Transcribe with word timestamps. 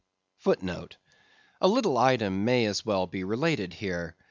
* 0.45 0.45
*A 1.61 1.67
little 1.67 1.95
item 1.95 2.43
may 2.43 2.65
as 2.65 2.83
well 2.83 3.05
be 3.05 3.23
related 3.23 3.71
here. 3.75 4.17